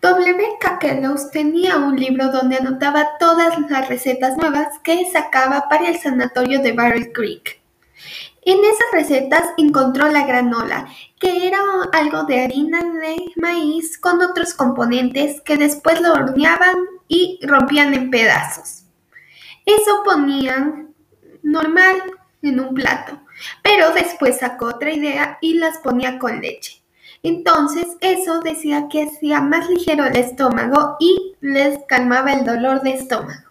[0.00, 0.78] W.K.
[0.78, 6.62] Kellogg tenía un libro donde anotaba todas las recetas nuevas que sacaba para el sanatorio
[6.62, 7.60] de Battle Creek.
[8.42, 10.86] En esas recetas encontró la granola,
[11.18, 11.58] que era
[11.92, 16.76] algo de harina de maíz con otros componentes que después lo horneaban
[17.08, 18.84] y rompían en pedazos.
[19.66, 20.94] Eso ponían
[21.42, 21.96] normal
[22.42, 23.20] en un plato,
[23.64, 26.82] pero después sacó otra idea y las ponía con leche.
[27.22, 32.90] Entonces eso decía que hacía más ligero el estómago y les calmaba el dolor de
[32.94, 33.47] estómago.